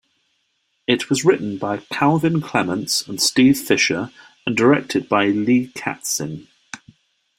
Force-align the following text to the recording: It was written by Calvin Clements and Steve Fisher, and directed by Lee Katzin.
It 0.87 1.11
was 1.11 1.23
written 1.23 1.59
by 1.59 1.77
Calvin 1.93 2.41
Clements 2.41 3.07
and 3.07 3.21
Steve 3.21 3.59
Fisher, 3.59 4.09
and 4.47 4.57
directed 4.57 5.07
by 5.07 5.27
Lee 5.27 5.67
Katzin. 5.75 6.47